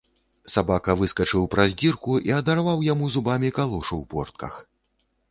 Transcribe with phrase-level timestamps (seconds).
[0.51, 4.57] Сабака выскачыў праз дзірку і адарваў яму зубамі калошу ў портках.